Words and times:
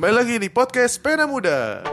Kembali 0.00 0.16
lagi 0.16 0.40
di 0.40 0.48
podcast 0.48 0.96
Pena 1.04 1.28
Muda. 1.28 1.84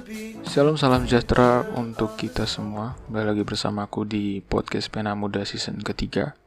Be? 0.00 0.40
Shalom 0.48 0.80
salam 0.80 1.04
sejahtera 1.04 1.68
untuk 1.76 2.16
kita 2.16 2.48
semua. 2.48 2.96
Kembali 3.04 3.24
lagi 3.28 3.44
bersamaku 3.44 4.08
di 4.08 4.40
podcast 4.40 4.88
Pena 4.88 5.12
Muda 5.12 5.44
season 5.44 5.84
ketiga. 5.84 6.40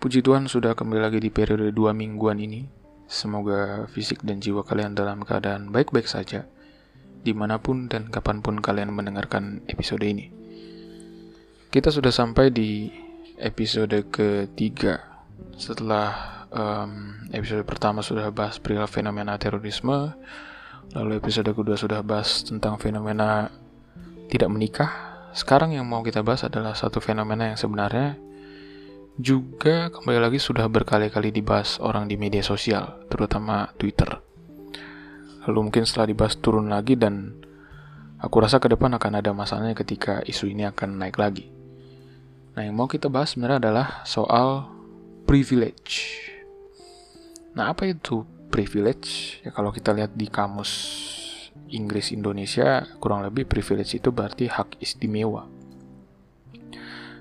Puji 0.00 0.24
Tuhan 0.24 0.48
sudah 0.48 0.72
kembali 0.72 1.04
lagi 1.04 1.20
di 1.20 1.28
periode 1.28 1.68
dua 1.76 1.92
mingguan 1.92 2.40
ini. 2.40 2.64
Semoga 3.04 3.84
fisik 3.92 4.24
dan 4.24 4.40
jiwa 4.40 4.64
kalian 4.64 4.96
dalam 4.96 5.28
keadaan 5.28 5.68
baik-baik 5.68 6.08
saja 6.08 6.48
Di 7.20 7.36
mana 7.36 7.60
pun 7.60 7.84
dan 7.92 8.08
kapan 8.08 8.40
pun 8.40 8.64
kalian 8.64 8.96
mendengarkan 8.96 9.60
episode 9.68 10.08
ini. 10.08 10.32
Kita 11.68 11.92
sudah 11.92 12.16
sampai 12.16 12.48
di 12.48 12.88
episode 13.36 14.08
ketiga 14.08 15.13
Setelah 15.54 16.08
em, 16.48 17.28
episode 17.32 17.64
pertama 17.68 18.00
sudah 18.00 18.32
bahas 18.32 18.56
perihal 18.56 18.88
fenomena 18.88 19.36
terorisme 19.36 20.16
Lalu 20.92 21.18
episode 21.18 21.48
kedua 21.50 21.74
sudah 21.80 22.04
bahas 22.04 22.44
tentang 22.44 22.76
fenomena 22.76 23.48
tidak 24.28 24.50
menikah. 24.52 24.90
Sekarang 25.32 25.72
yang 25.72 25.88
mau 25.88 26.04
kita 26.04 26.20
bahas 26.20 26.44
adalah 26.44 26.76
satu 26.76 27.00
fenomena 27.00 27.48
yang 27.48 27.58
sebenarnya 27.58 28.20
juga 29.18 29.90
kembali 29.94 30.18
lagi 30.22 30.38
sudah 30.42 30.66
berkali-kali 30.70 31.30
dibahas 31.30 31.78
orang 31.78 32.10
di 32.10 32.18
media 32.18 32.42
sosial, 32.42 33.06
terutama 33.10 33.70
Twitter. 33.78 34.06
Lalu 35.46 35.70
mungkin 35.70 35.82
setelah 35.86 36.10
dibahas 36.10 36.34
turun 36.38 36.70
lagi 36.70 36.98
dan 36.98 37.42
aku 38.18 38.42
rasa 38.42 38.58
ke 38.58 38.70
depan 38.70 38.94
akan 38.94 39.18
ada 39.18 39.30
masalahnya 39.34 39.74
ketika 39.74 40.22
isu 40.26 40.50
ini 40.50 40.66
akan 40.66 40.98
naik 40.98 41.18
lagi. 41.18 41.50
Nah, 42.54 42.62
yang 42.62 42.78
mau 42.78 42.86
kita 42.86 43.10
bahas 43.10 43.34
sebenarnya 43.34 43.66
adalah 43.66 43.86
soal 44.06 44.70
privilege. 45.24 46.20
Nah, 47.56 47.72
apa 47.72 47.88
itu 47.88 48.24
privilege? 48.52 49.40
Ya 49.42 49.50
kalau 49.50 49.72
kita 49.72 49.90
lihat 49.96 50.12
di 50.14 50.28
kamus 50.28 50.72
Inggris 51.72 52.14
Indonesia, 52.14 52.86
kurang 53.02 53.26
lebih 53.26 53.48
privilege 53.48 53.98
itu 53.98 54.12
berarti 54.14 54.46
hak 54.46 54.78
istimewa. 54.78 55.48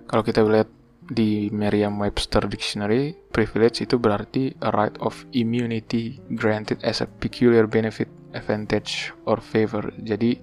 Kalau 0.05 0.21
kita 0.21 0.45
lihat 0.45 0.69
di 1.03 1.49
Merriam-Webster 1.49 2.47
Dictionary, 2.47 3.17
privilege 3.33 3.83
itu 3.83 3.99
berarti 3.99 4.55
a 4.63 4.69
right 4.71 4.95
of 5.03 5.25
immunity 5.35 6.21
granted 6.37 6.79
as 6.85 7.03
a 7.03 7.07
peculiar 7.07 7.67
benefit, 7.67 8.07
advantage, 8.31 9.11
or 9.27 9.43
favor. 9.43 9.91
Jadi, 9.99 10.39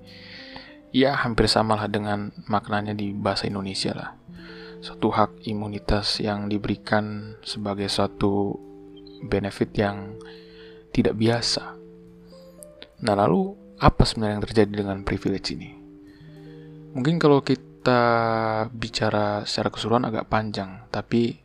ya 0.93 1.17
hampir 1.17 1.47
sama 1.49 1.79
lah 1.79 1.89
dengan 1.89 2.35
maknanya 2.51 2.93
di 2.93 3.15
bahasa 3.15 3.47
Indonesia 3.47 3.95
lah. 3.95 4.20
Suatu 4.81 5.13
hak 5.13 5.45
imunitas 5.45 6.25
yang 6.25 6.49
diberikan 6.49 7.37
sebagai 7.45 7.93
suatu 7.93 8.57
benefit 9.21 9.77
yang 9.77 10.17
tidak 10.89 11.21
biasa. 11.21 11.77
Nah, 13.05 13.15
lalu 13.17 13.53
apa 13.81 14.03
sebenarnya 14.05 14.41
yang 14.41 14.45
terjadi 14.49 14.73
dengan 14.85 14.99
privilege 15.05 15.53
ini? 15.53 15.71
Mungkin 16.97 17.21
kalau 17.21 17.45
kita 17.45 18.03
bicara 18.73 19.45
secara 19.45 19.69
keseluruhan 19.69 20.09
agak 20.09 20.29
panjang, 20.33 20.89
tapi 20.89 21.37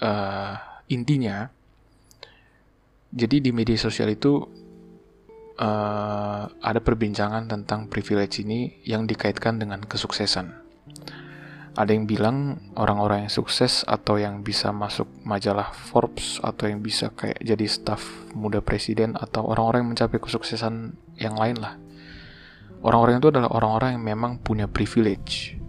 eh, 0.00 0.54
intinya, 0.92 1.48
jadi 3.12 3.36
di 3.40 3.50
media 3.56 3.76
sosial 3.80 4.12
itu 4.12 4.44
eh, 5.56 6.42
ada 6.44 6.80
perbincangan 6.80 7.48
tentang 7.48 7.88
privilege 7.88 8.44
ini 8.44 8.84
yang 8.84 9.08
dikaitkan 9.08 9.56
dengan 9.56 9.80
kesuksesan. 9.84 10.65
Ada 11.76 11.92
yang 11.92 12.08
bilang 12.08 12.56
orang-orang 12.72 13.28
yang 13.28 13.32
sukses 13.32 13.84
atau 13.84 14.16
yang 14.16 14.40
bisa 14.40 14.72
masuk 14.72 15.04
majalah 15.28 15.76
Forbes 15.76 16.40
atau 16.40 16.72
yang 16.72 16.80
bisa 16.80 17.12
kayak 17.12 17.36
jadi 17.44 17.68
staf 17.68 18.00
muda 18.32 18.64
presiden 18.64 19.12
atau 19.12 19.44
orang-orang 19.44 19.84
yang 19.84 19.90
mencapai 19.92 20.16
kesuksesan 20.16 20.96
yang 21.20 21.36
lain 21.36 21.60
lah. 21.60 21.76
Orang-orang 22.80 23.20
itu 23.20 23.28
adalah 23.28 23.52
orang-orang 23.52 24.00
yang 24.00 24.04
memang 24.08 24.32
punya 24.40 24.64
privilege. 24.64 25.60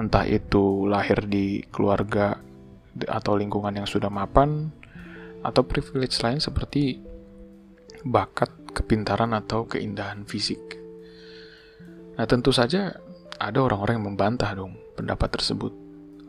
Entah 0.00 0.24
itu 0.24 0.88
lahir 0.88 1.28
di 1.28 1.60
keluarga 1.68 2.40
atau 3.04 3.36
lingkungan 3.36 3.84
yang 3.84 3.88
sudah 3.88 4.08
mapan 4.08 4.72
atau 5.44 5.60
privilege 5.60 6.16
lain 6.24 6.40
seperti 6.40 7.04
bakat, 8.00 8.48
kepintaran 8.72 9.36
atau 9.36 9.68
keindahan 9.68 10.24
fisik. 10.24 10.80
Nah, 12.16 12.24
tentu 12.24 12.48
saja 12.48 12.96
ada 13.50 13.60
orang-orang 13.60 14.00
yang 14.00 14.06
membantah 14.14 14.50
dong 14.56 14.76
pendapat 14.96 15.28
tersebut. 15.34 15.72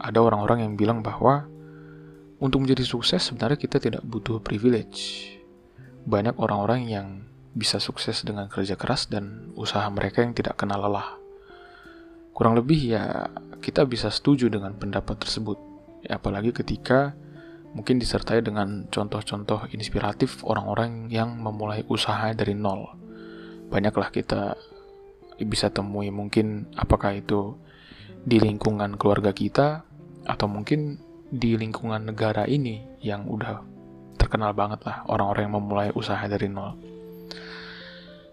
Ada 0.01 0.19
orang-orang 0.19 0.67
yang 0.67 0.73
bilang 0.75 0.99
bahwa 0.99 1.47
untuk 2.43 2.67
menjadi 2.67 2.83
sukses 2.83 3.31
sebenarnya 3.31 3.55
kita 3.55 3.79
tidak 3.79 4.03
butuh 4.03 4.43
privilege. 4.43 5.31
Banyak 6.03 6.35
orang-orang 6.35 6.81
yang 6.85 7.07
bisa 7.55 7.79
sukses 7.79 8.21
dengan 8.27 8.51
kerja 8.51 8.75
keras 8.75 9.07
dan 9.07 9.55
usaha 9.55 9.87
mereka 9.87 10.19
yang 10.19 10.35
tidak 10.35 10.59
kenal 10.59 10.83
lelah. 10.83 11.15
Kurang 12.35 12.59
lebih 12.59 12.91
ya 12.91 13.31
kita 13.63 13.87
bisa 13.87 14.11
setuju 14.11 14.51
dengan 14.51 14.75
pendapat 14.75 15.15
tersebut. 15.23 15.55
Ya, 16.03 16.19
apalagi 16.19 16.51
ketika 16.51 17.15
mungkin 17.71 17.97
disertai 17.97 18.43
dengan 18.43 18.91
contoh-contoh 18.91 19.71
inspiratif 19.71 20.43
orang-orang 20.43 21.07
yang 21.07 21.39
memulai 21.39 21.87
usaha 21.87 22.35
dari 22.35 22.51
nol. 22.53 22.91
Banyaklah 23.71 24.11
kita 24.11 24.59
bisa 25.43 25.67
temui 25.73 26.13
mungkin 26.13 26.71
apakah 26.79 27.19
itu 27.19 27.59
di 28.25 28.39
lingkungan 28.39 28.95
keluarga 28.95 29.35
kita 29.35 29.83
atau 30.25 30.47
mungkin 30.49 30.97
di 31.29 31.59
lingkungan 31.59 32.09
negara 32.13 32.47
ini 32.47 32.81
yang 33.03 33.27
udah 33.27 33.61
terkenal 34.15 34.55
banget 34.55 34.81
lah 34.87 35.05
orang-orang 35.11 35.43
yang 35.45 35.55
memulai 35.59 35.89
usaha 35.93 36.21
dari 36.25 36.47
nol. 36.49 36.73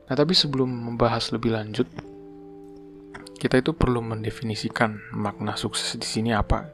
Nah, 0.09 0.15
tapi 0.15 0.37
sebelum 0.37 0.69
membahas 0.69 1.33
lebih 1.33 1.57
lanjut, 1.57 1.89
kita 3.37 3.59
itu 3.59 3.73
perlu 3.75 4.05
mendefinisikan 4.05 5.13
makna 5.17 5.57
sukses 5.57 5.97
di 5.97 6.07
sini 6.07 6.31
apa. 6.37 6.69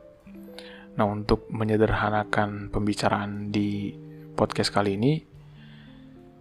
Nah, 0.99 1.07
untuk 1.07 1.47
menyederhanakan 1.49 2.69
pembicaraan 2.75 3.55
di 3.55 3.95
podcast 4.35 4.75
kali 4.75 4.99
ini, 4.99 5.23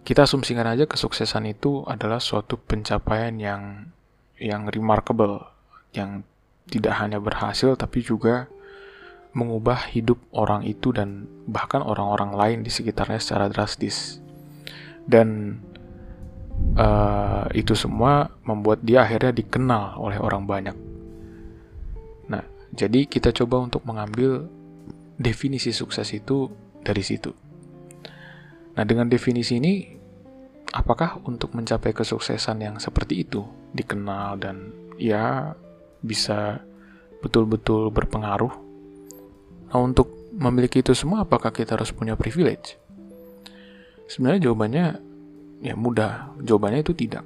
kita 0.08 0.24
asumsikan 0.24 0.64
aja 0.64 0.88
kesuksesan 0.88 1.52
itu 1.52 1.84
adalah 1.84 2.16
suatu 2.16 2.56
pencapaian 2.56 3.36
yang 3.36 3.92
yang 4.40 4.64
remarkable, 4.72 5.44
yang 5.92 6.24
tidak 6.64 6.96
hanya 6.96 7.20
berhasil 7.20 7.76
tapi 7.76 8.00
juga 8.00 8.48
mengubah 9.36 9.92
hidup 9.92 10.16
orang 10.32 10.64
itu 10.64 10.96
dan 10.96 11.28
bahkan 11.44 11.84
orang-orang 11.84 12.32
lain 12.32 12.58
di 12.64 12.72
sekitarnya 12.72 13.20
secara 13.20 13.52
drastis. 13.52 14.16
Dan 15.04 15.60
eh, 16.72 17.44
itu 17.52 17.76
semua 17.76 18.32
membuat 18.48 18.80
dia 18.80 19.04
akhirnya 19.04 19.36
dikenal 19.36 20.00
oleh 20.00 20.16
orang 20.16 20.48
banyak. 20.48 20.76
Nah, 22.32 22.48
jadi 22.72 23.04
kita 23.04 23.36
coba 23.44 23.60
untuk 23.60 23.84
mengambil 23.84 24.48
definisi 25.20 25.68
sukses 25.68 26.08
itu 26.16 26.48
dari 26.80 27.04
situ. 27.04 27.36
Nah, 28.72 28.88
dengan 28.88 29.12
definisi 29.12 29.60
ini, 29.60 29.97
apakah 30.72 31.20
untuk 31.24 31.56
mencapai 31.56 31.96
kesuksesan 31.96 32.60
yang 32.60 32.76
seperti 32.76 33.24
itu, 33.24 33.44
dikenal 33.72 34.40
dan 34.40 34.72
ya 35.00 35.54
bisa 36.02 36.60
betul-betul 37.24 37.90
berpengaruh. 37.90 38.52
Nah, 39.68 39.80
untuk 39.80 40.08
memiliki 40.32 40.80
itu 40.80 40.94
semua, 40.94 41.24
apakah 41.24 41.52
kita 41.52 41.76
harus 41.76 41.92
punya 41.92 42.14
privilege? 42.14 42.78
Sebenarnya 44.08 44.48
jawabannya 44.48 44.86
ya 45.60 45.74
mudah. 45.76 46.32
Jawabannya 46.40 46.80
itu 46.80 46.96
tidak. 46.96 47.24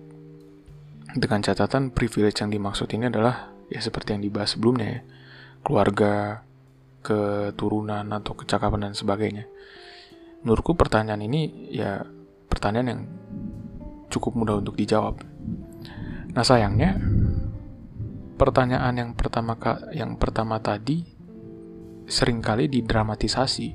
Dengan 1.13 1.45
catatan 1.45 1.93
privilege 1.93 2.41
yang 2.41 2.51
dimaksud 2.51 2.89
ini 2.97 3.13
adalah 3.13 3.53
ya 3.69 3.79
seperti 3.79 4.17
yang 4.17 4.23
dibahas 4.25 4.57
sebelumnya 4.57 4.87
ya. 4.99 5.01
Keluarga, 5.63 6.43
keturunan 7.05 8.07
atau 8.11 8.35
kecakapan 8.35 8.91
dan 8.91 8.95
sebagainya. 8.99 9.45
Menurutku 10.43 10.75
pertanyaan 10.75 11.23
ini 11.23 11.71
ya 11.71 12.03
pertanyaan 12.51 12.89
yang 12.91 13.03
cukup 14.13 14.37
mudah 14.37 14.61
untuk 14.61 14.77
dijawab. 14.77 15.25
Nah 16.37 16.45
sayangnya 16.45 17.01
pertanyaan 18.37 18.93
yang 18.93 19.11
pertama 19.17 19.57
yang 19.97 20.21
pertama 20.21 20.61
tadi 20.61 21.05
sering 22.05 22.45
kali 22.45 22.69
didramatisasi, 22.69 23.73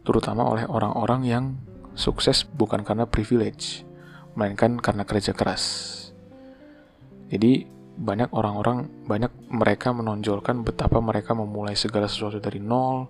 terutama 0.00 0.48
oleh 0.48 0.64
orang-orang 0.64 1.20
yang 1.28 1.44
sukses 1.92 2.48
bukan 2.48 2.80
karena 2.86 3.04
privilege, 3.04 3.84
melainkan 4.32 4.80
karena 4.80 5.04
kerja 5.04 5.36
keras. 5.36 5.92
Jadi 7.28 7.66
banyak 7.94 8.34
orang-orang, 8.34 9.06
banyak 9.06 9.30
mereka 9.54 9.94
menonjolkan 9.94 10.66
betapa 10.66 10.98
mereka 10.98 11.34
memulai 11.34 11.78
segala 11.78 12.10
sesuatu 12.10 12.42
dari 12.42 12.58
nol, 12.58 13.06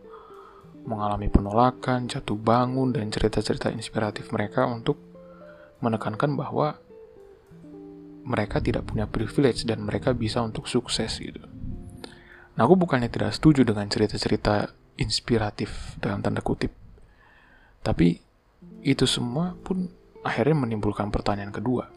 mengalami 0.85 1.33
penolakan, 1.33 2.09
jatuh 2.09 2.37
bangun, 2.37 2.93
dan 2.93 3.09
cerita-cerita 3.09 3.73
inspiratif 3.73 4.29
mereka 4.33 4.69
untuk 4.69 5.14
menekankan 5.85 6.33
bahwa 6.33 6.81
mereka 8.25 8.59
tidak 8.59 8.89
punya 8.89 9.05
privilege 9.05 9.69
dan 9.69 9.85
mereka 9.85 10.17
bisa 10.17 10.41
untuk 10.41 10.65
sukses 10.65 11.21
gitu. 11.21 11.45
Nah, 12.57 12.65
aku 12.65 12.75
bukannya 12.81 13.13
tidak 13.13 13.37
setuju 13.37 13.69
dengan 13.69 13.85
cerita-cerita 13.85 14.73
inspiratif 14.97 15.99
dalam 16.01 16.25
tanda 16.25 16.41
kutip. 16.41 16.73
Tapi 17.85 18.17
itu 18.81 19.05
semua 19.05 19.53
pun 19.61 19.93
akhirnya 20.25 20.57
menimbulkan 20.57 21.13
pertanyaan 21.13 21.53
kedua. 21.53 21.93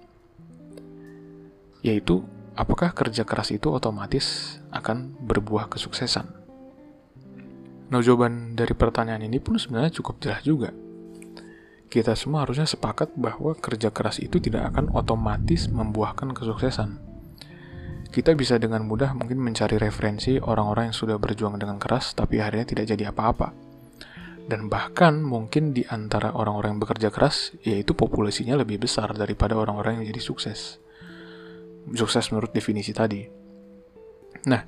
Yaitu, 1.79 2.27
apakah 2.59 2.91
kerja 2.91 3.23
keras 3.23 3.55
itu 3.55 3.71
otomatis 3.71 4.59
akan 4.75 5.15
berbuah 5.23 5.71
kesuksesan? 5.71 6.27
Nah, 7.87 8.03
jawaban 8.03 8.59
dari 8.59 8.75
pertanyaan 8.75 9.23
ini 9.23 9.39
pun 9.39 9.55
sebenarnya 9.55 9.95
cukup 9.95 10.19
jelas 10.19 10.43
juga 10.43 10.75
kita 11.87 12.19
semua 12.19 12.43
harusnya 12.43 12.67
sepakat 12.67 13.15
bahwa 13.15 13.55
kerja 13.55 13.95
keras 13.95 14.19
itu 14.19 14.43
tidak 14.43 14.75
akan 14.75 14.91
otomatis 14.91 15.71
membuahkan 15.71 16.35
kesuksesan. 16.35 16.99
Kita 18.11 18.35
bisa 18.35 18.59
dengan 18.59 18.83
mudah 18.83 19.15
mungkin 19.15 19.39
mencari 19.39 19.79
referensi 19.79 20.35
orang-orang 20.39 20.91
yang 20.91 20.97
sudah 20.97 21.15
berjuang 21.15 21.55
dengan 21.55 21.79
keras 21.79 22.11
tapi 22.11 22.43
akhirnya 22.43 22.67
tidak 22.67 22.85
jadi 22.91 23.15
apa-apa. 23.15 23.55
Dan 24.47 24.71
bahkan 24.71 25.19
mungkin 25.23 25.75
di 25.75 25.83
antara 25.87 26.31
orang-orang 26.31 26.75
yang 26.75 26.81
bekerja 26.87 27.11
keras, 27.11 27.51
yaitu 27.67 27.91
populasinya 27.91 28.55
lebih 28.55 28.79
besar 28.79 29.11
daripada 29.11 29.59
orang-orang 29.59 29.99
yang 29.99 30.15
jadi 30.15 30.23
sukses. 30.23 30.79
Sukses 31.91 32.31
menurut 32.31 32.55
definisi 32.55 32.95
tadi. 32.95 33.27
Nah, 34.47 34.63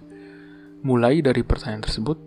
mulai 0.84 1.24
dari 1.24 1.48
pertanyaan 1.48 1.88
tersebut, 1.88 2.18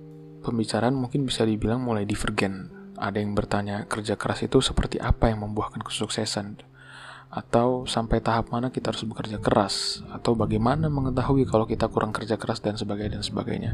pembicaraan 0.41 0.97
mungkin 0.97 1.29
bisa 1.29 1.45
dibilang 1.45 1.85
mulai 1.85 2.09
divergen 2.09 2.82
ada 3.03 3.19
yang 3.19 3.35
bertanya 3.35 3.91
kerja 3.91 4.15
keras 4.15 4.47
itu 4.47 4.63
seperti 4.63 5.03
apa 5.03 5.27
yang 5.27 5.43
membuahkan 5.43 5.83
kesuksesan? 5.83 6.63
Atau 7.33 7.91
sampai 7.91 8.23
tahap 8.23 8.55
mana 8.55 8.71
kita 8.71 8.95
harus 8.95 9.03
bekerja 9.03 9.43
keras? 9.43 10.07
Atau 10.15 10.39
bagaimana 10.39 10.87
mengetahui 10.87 11.43
kalau 11.51 11.67
kita 11.67 11.91
kurang 11.91 12.15
kerja 12.15 12.39
keras 12.39 12.63
dan 12.63 12.79
sebagainya 12.79 13.19
dan 13.19 13.25
sebagainya? 13.27 13.73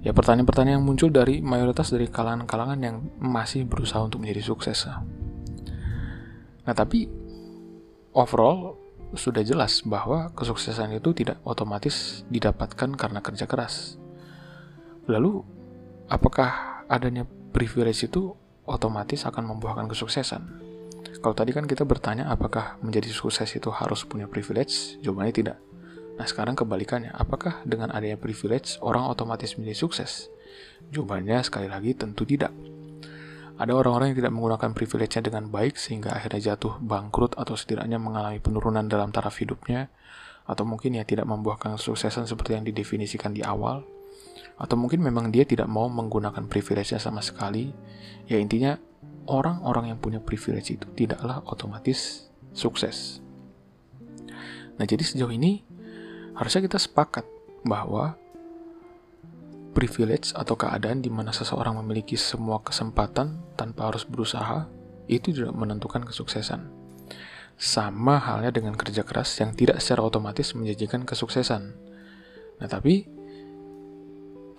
Ya 0.00 0.16
pertanyaan-pertanyaan 0.16 0.80
yang 0.80 0.86
muncul 0.86 1.12
dari 1.12 1.44
mayoritas 1.44 1.92
dari 1.92 2.08
kalangan-kalangan 2.08 2.80
yang 2.80 2.96
masih 3.20 3.68
berusaha 3.68 4.00
untuk 4.00 4.24
menjadi 4.24 4.40
sukses. 4.48 4.88
Nah 6.64 6.72
tapi 6.72 7.08
overall 8.16 8.80
sudah 9.12 9.44
jelas 9.44 9.84
bahwa 9.84 10.32
kesuksesan 10.32 10.96
itu 10.96 11.12
tidak 11.12 11.40
otomatis 11.44 12.24
didapatkan 12.32 12.96
karena 12.96 13.20
kerja 13.20 13.44
keras. 13.44 14.00
Lalu 15.04 15.44
apakah 16.08 16.84
adanya 16.88 17.28
privilege 17.54 18.10
itu 18.10 18.34
otomatis 18.66 19.22
akan 19.22 19.54
membuahkan 19.54 19.86
kesuksesan. 19.86 20.42
Kalau 21.22 21.32
tadi 21.38 21.54
kan 21.54 21.70
kita 21.70 21.86
bertanya 21.86 22.26
apakah 22.28 22.76
menjadi 22.82 23.08
sukses 23.14 23.48
itu 23.54 23.70
harus 23.70 24.02
punya 24.02 24.26
privilege, 24.26 24.98
jawabannya 25.00 25.32
tidak. 25.32 25.56
Nah 26.18 26.26
sekarang 26.26 26.58
kebalikannya, 26.58 27.14
apakah 27.14 27.62
dengan 27.62 27.94
adanya 27.94 28.18
privilege 28.18 28.76
orang 28.82 29.06
otomatis 29.06 29.54
menjadi 29.54 29.78
sukses? 29.78 30.26
Jawabannya 30.90 31.40
sekali 31.46 31.70
lagi 31.70 31.94
tentu 31.94 32.26
tidak. 32.26 32.50
Ada 33.54 33.70
orang-orang 33.70 34.10
yang 34.10 34.18
tidak 34.18 34.34
menggunakan 34.34 34.70
privilege-nya 34.74 35.22
dengan 35.22 35.46
baik 35.46 35.78
sehingga 35.78 36.10
akhirnya 36.10 36.54
jatuh 36.54 36.82
bangkrut 36.82 37.38
atau 37.38 37.54
setidaknya 37.54 38.02
mengalami 38.02 38.42
penurunan 38.42 38.82
dalam 38.90 39.14
taraf 39.14 39.38
hidupnya, 39.38 39.94
atau 40.44 40.66
mungkin 40.66 40.98
ya 40.98 41.06
tidak 41.06 41.24
membuahkan 41.30 41.78
kesuksesan 41.78 42.26
seperti 42.26 42.58
yang 42.58 42.66
didefinisikan 42.66 43.30
di 43.30 43.46
awal, 43.46 43.86
atau 44.54 44.76
mungkin 44.78 45.02
memang 45.02 45.34
dia 45.34 45.42
tidak 45.42 45.66
mau 45.66 45.90
menggunakan 45.90 46.46
privilege-nya 46.46 47.02
sama 47.02 47.20
sekali. 47.20 47.74
Ya 48.30 48.38
intinya 48.38 48.78
orang-orang 49.26 49.94
yang 49.94 49.98
punya 49.98 50.20
privilege 50.20 50.74
itu 50.74 50.86
tidaklah 50.94 51.42
otomatis 51.48 52.30
sukses. 52.54 53.24
Nah, 54.74 54.84
jadi 54.86 55.02
sejauh 55.02 55.30
ini 55.30 55.62
harusnya 56.34 56.66
kita 56.66 56.78
sepakat 56.78 57.26
bahwa 57.62 58.18
privilege 59.74 60.30
atau 60.34 60.54
keadaan 60.54 61.02
di 61.02 61.10
mana 61.10 61.34
seseorang 61.34 61.74
memiliki 61.82 62.14
semua 62.14 62.62
kesempatan 62.62 63.42
tanpa 63.58 63.90
harus 63.90 64.06
berusaha 64.06 64.70
itu 65.10 65.34
juga 65.34 65.50
menentukan 65.50 66.06
kesuksesan. 66.06 66.70
Sama 67.54 68.18
halnya 68.18 68.50
dengan 68.50 68.74
kerja 68.74 69.06
keras 69.06 69.30
yang 69.38 69.54
tidak 69.54 69.78
secara 69.78 70.06
otomatis 70.06 70.54
menjanjikan 70.58 71.06
kesuksesan. 71.06 71.74
Nah, 72.58 72.68
tapi 72.70 73.06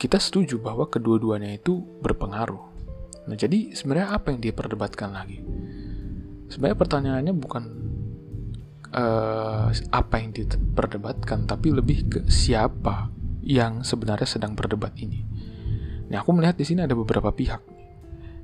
kita 0.05 0.21
setuju 0.21 0.61
bahwa 0.61 0.85
kedua-duanya 0.85 1.57
itu 1.57 1.81
berpengaruh. 1.81 2.61
Nah, 3.25 3.33
jadi 3.33 3.73
sebenarnya 3.73 4.13
apa 4.13 4.29
yang 4.29 4.37
diperdebatkan 4.37 5.09
lagi? 5.09 5.41
Sebenarnya 6.45 6.77
pertanyaannya 6.77 7.33
bukan 7.33 7.63
uh, 8.93 9.73
apa 9.73 10.15
yang 10.21 10.29
diperdebatkan, 10.29 11.49
tapi 11.49 11.73
lebih 11.73 12.05
ke 12.05 12.19
siapa 12.29 13.09
yang 13.41 13.81
sebenarnya 13.81 14.29
sedang 14.29 14.53
berdebat 14.53 14.93
ini. 15.01 15.25
Nah, 16.13 16.21
aku 16.21 16.37
melihat 16.37 16.53
di 16.53 16.69
sini 16.69 16.85
ada 16.85 16.93
beberapa 16.93 17.33
pihak. 17.33 17.65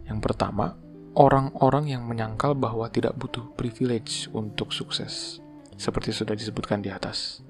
Yang 0.10 0.18
pertama, 0.18 0.74
orang-orang 1.14 1.94
yang 1.94 2.10
menyangkal 2.10 2.58
bahwa 2.58 2.90
tidak 2.90 3.14
butuh 3.22 3.54
privilege 3.54 4.26
untuk 4.34 4.74
sukses, 4.74 5.38
seperti 5.78 6.10
sudah 6.10 6.34
disebutkan 6.34 6.82
di 6.82 6.90
atas. 6.90 7.46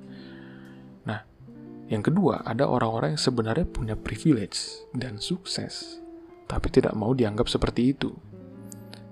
Yang 1.92 2.08
kedua, 2.08 2.40
ada 2.48 2.72
orang-orang 2.72 3.20
yang 3.20 3.22
sebenarnya 3.22 3.68
punya 3.68 4.00
privilege 4.00 4.88
dan 4.96 5.20
sukses, 5.20 6.00
tapi 6.48 6.72
tidak 6.72 6.96
mau 6.96 7.12
dianggap 7.12 7.52
seperti 7.52 7.92
itu. 7.92 8.16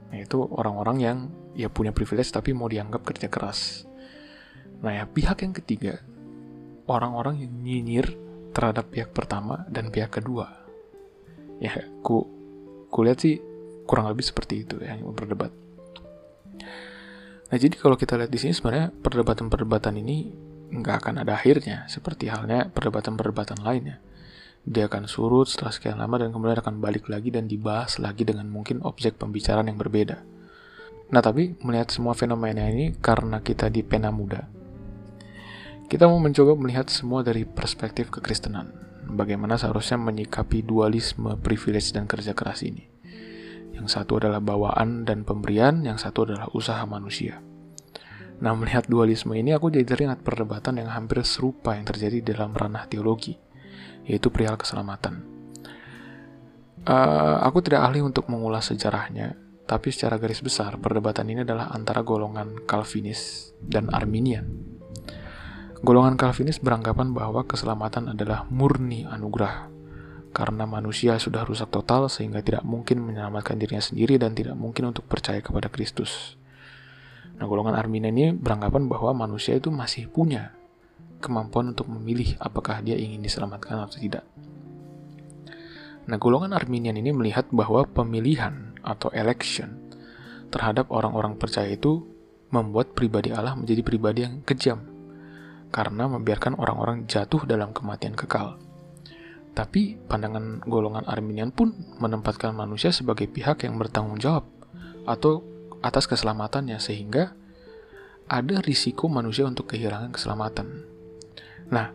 Nah, 0.09 0.17
itu 0.23 0.39
orang-orang 0.39 0.97
yang 1.03 1.17
ya 1.59 1.67
punya 1.67 1.91
privilege 1.91 2.31
tapi 2.31 2.55
mau 2.55 2.71
dianggap 2.71 3.03
kerja 3.03 3.27
keras. 3.27 3.83
Nah, 4.79 4.95
ya 4.95 5.03
pihak 5.03 5.43
yang 5.43 5.51
ketiga, 5.51 5.99
orang-orang 6.87 7.43
yang 7.43 7.51
nyinyir 7.51 8.15
terhadap 8.55 8.87
pihak 8.95 9.11
pertama 9.11 9.67
dan 9.67 9.91
pihak 9.91 10.15
kedua. 10.15 10.48
Ya, 11.59 11.83
ku 12.00 12.24
kulihat 12.88 13.19
sih 13.19 13.43
kurang 13.83 14.07
lebih 14.07 14.24
seperti 14.24 14.63
itu 14.63 14.79
ya, 14.79 14.95
yang 14.95 15.12
berdebat. 15.12 15.51
Nah, 17.50 17.57
jadi 17.59 17.75
kalau 17.75 18.00
kita 18.00 18.15
lihat 18.15 18.31
di 18.31 18.39
sini 18.39 18.55
sebenarnya 18.55 18.95
perdebatan-perdebatan 19.03 20.00
ini 20.00 20.48
nggak 20.69 20.95
akan 21.05 21.25
ada 21.25 21.35
akhirnya, 21.35 21.89
seperti 21.89 22.29
halnya 22.29 22.69
perdebatan-perdebatan 22.69 23.65
lainnya. 23.65 23.97
Dia 24.69 24.85
akan 24.85 25.09
surut 25.09 25.49
setelah 25.49 25.73
sekian 25.73 25.97
lama 25.97 26.21
dan 26.21 26.29
kemudian 26.29 26.61
akan 26.61 26.77
balik 26.77 27.09
lagi 27.09 27.33
dan 27.33 27.49
dibahas 27.49 27.97
lagi 27.97 28.21
dengan 28.21 28.45
mungkin 28.51 28.85
objek 28.85 29.17
pembicaraan 29.17 29.65
yang 29.65 29.81
berbeda. 29.81 30.21
Nah 31.09 31.21
tapi 31.25 31.57
melihat 31.65 31.89
semua 31.89 32.13
fenomena 32.13 32.69
ini 32.69 32.93
karena 33.01 33.41
kita 33.41 33.65
di 33.73 33.81
pena 33.81 34.13
muda, 34.13 34.45
kita 35.89 36.05
mau 36.05 36.21
mencoba 36.21 36.53
melihat 36.53 36.85
semua 36.85 37.25
dari 37.25 37.49
perspektif 37.49 38.13
kekristenan. 38.13 38.69
Bagaimana 39.09 39.57
seharusnya 39.57 39.97
menyikapi 39.97 40.61
dualisme 40.61 41.33
privilege 41.41 41.89
dan 41.97 42.05
kerja 42.05 42.38
keras 42.38 42.61
ini. 42.61 42.85
Yang 43.73 43.97
satu 43.97 44.21
adalah 44.21 44.38
bawaan 44.38 45.01
dan 45.01 45.25
pemberian, 45.25 45.81
yang 45.81 45.97
satu 45.97 46.29
adalah 46.29 46.45
usaha 46.53 46.85
manusia. 46.85 47.41
Nah, 48.39 48.55
melihat 48.55 48.88
dualisme 48.88 49.36
ini 49.36 49.51
aku 49.51 49.67
jadi 49.67 49.84
teringat 49.84 50.24
perdebatan 50.24 50.79
yang 50.79 50.89
hampir 50.96 51.19
serupa 51.27 51.75
yang 51.75 51.84
terjadi 51.84 52.24
dalam 52.24 52.55
ranah 52.55 52.88
teologi, 52.88 53.36
yaitu 54.08 54.31
perihal 54.31 54.55
keselamatan. 54.55 55.27
Uh, 56.88 57.43
aku 57.43 57.60
tidak 57.60 57.84
ahli 57.84 58.00
untuk 58.00 58.31
mengulas 58.31 58.72
sejarahnya, 58.72 59.36
tapi 59.67 59.91
secara 59.91 60.15
garis 60.15 60.39
besar 60.39 60.79
perdebatan 60.79 61.27
ini 61.27 61.43
adalah 61.43 61.67
antara 61.75 62.00
golongan 62.00 62.63
Calvinis 62.63 63.51
dan 63.60 63.91
Arminian. 63.91 64.48
Golongan 65.84 66.15
Calvinis 66.15 66.63
beranggapan 66.63 67.12
bahwa 67.12 67.43
keselamatan 67.43 68.15
adalah 68.15 68.48
murni 68.48 69.03
anugerah, 69.03 69.67
karena 70.31 70.63
manusia 70.63 71.19
sudah 71.19 71.43
rusak 71.43 71.67
total 71.67 72.08
sehingga 72.08 72.39
tidak 72.39 72.63
mungkin 72.63 73.03
menyelamatkan 73.03 73.60
dirinya 73.60 73.84
sendiri 73.84 74.15
dan 74.15 74.31
tidak 74.31 74.55
mungkin 74.55 74.96
untuk 74.96 75.03
percaya 75.12 75.43
kepada 75.43 75.67
Kristus. 75.67 76.38
Nah, 77.39 77.48
golongan 77.48 77.79
Arminian 77.79 78.12
ini 78.12 78.36
beranggapan 78.36 78.91
bahwa 78.91 79.15
manusia 79.15 79.55
itu 79.55 79.72
masih 79.72 80.12
punya 80.12 80.51
kemampuan 81.24 81.72
untuk 81.72 81.88
memilih 81.88 82.36
apakah 82.39 82.84
dia 82.84 83.00
ingin 83.00 83.24
diselamatkan 83.24 83.79
atau 83.79 83.96
tidak. 83.96 84.27
Nah, 86.08 86.19
golongan 86.19 86.51
Arminian 86.51 87.00
ini 87.00 87.15
melihat 87.15 87.48
bahwa 87.55 87.88
pemilihan 87.88 88.75
atau 88.84 89.08
election 89.15 89.91
terhadap 90.51 90.91
orang-orang 90.91 91.39
percaya 91.39 91.72
itu 91.72 92.03
membuat 92.50 92.98
pribadi 92.98 93.29
Allah 93.29 93.53
menjadi 93.53 93.81
pribadi 93.86 94.19
yang 94.25 94.41
kejam. 94.43 95.00
karena 95.69 96.10
membiarkan 96.10 96.58
orang-orang 96.58 97.05
jatuh 97.05 97.46
dalam 97.46 97.69
kematian 97.69 98.17
kekal. 98.17 98.58
Tapi 99.53 100.01
pandangan 100.10 100.65
golongan 100.65 101.05
Arminian 101.05 101.53
pun 101.53 101.77
menempatkan 102.01 102.58
manusia 102.58 102.89
sebagai 102.89 103.29
pihak 103.29 103.69
yang 103.69 103.77
bertanggung 103.77 104.17
jawab 104.17 104.50
atau 105.05 105.46
atas 105.79 106.05
keselamatannya 106.07 106.77
sehingga 106.81 107.36
ada 108.29 108.62
risiko 108.62 109.09
manusia 109.09 109.48
untuk 109.50 109.74
kehilangan 109.74 110.13
keselamatan. 110.13 110.86
Nah, 111.74 111.89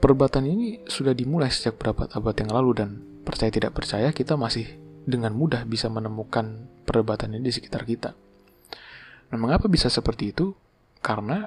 perdebatan 0.00 0.48
ini 0.48 0.80
sudah 0.88 1.12
dimulai 1.12 1.52
sejak 1.52 1.76
beberapa 1.76 2.08
abad 2.08 2.36
yang 2.40 2.50
lalu 2.56 2.70
dan 2.72 2.90
percaya 3.26 3.52
tidak 3.52 3.76
percaya 3.76 4.08
kita 4.16 4.38
masih 4.38 4.64
dengan 5.06 5.36
mudah 5.36 5.62
bisa 5.68 5.92
menemukan 5.92 6.66
perdebatan 6.88 7.36
ini 7.36 7.50
di 7.50 7.54
sekitar 7.54 7.84
kita. 7.84 8.16
Nah, 9.30 9.38
mengapa 9.38 9.66
bisa 9.68 9.92
seperti 9.92 10.32
itu? 10.32 10.56
Karena 11.02 11.46